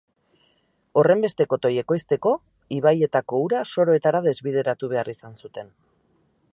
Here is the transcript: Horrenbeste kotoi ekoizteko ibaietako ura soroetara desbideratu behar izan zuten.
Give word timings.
Horrenbeste 1.01 1.45
kotoi 1.51 1.71
ekoizteko 1.81 2.33
ibaietako 2.79 3.43
ura 3.49 3.61
soroetara 3.75 4.23
desbideratu 4.31 4.93
behar 4.97 5.13
izan 5.19 5.41
zuten. 5.45 5.73